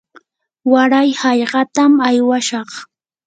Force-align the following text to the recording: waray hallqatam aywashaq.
waray 0.71 1.09
hallqatam 1.19 1.93
aywashaq. 2.07 2.69